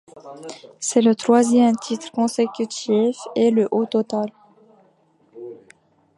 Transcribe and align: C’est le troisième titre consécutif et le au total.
C’est 0.79 1.03
le 1.03 1.13
troisième 1.13 1.75
titre 1.75 2.11
consécutif 2.11 3.15
et 3.35 3.51
le 3.51 3.67
au 3.69 3.85
total. 3.85 4.31